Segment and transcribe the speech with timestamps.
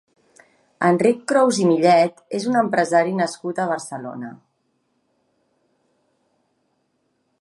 [0.87, 4.33] Enric Crous i Millet és un empresari nascut a Barcelona.